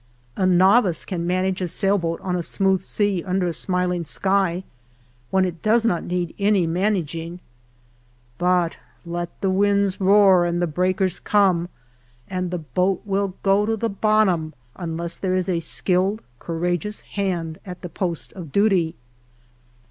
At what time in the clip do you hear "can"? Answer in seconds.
1.05-1.27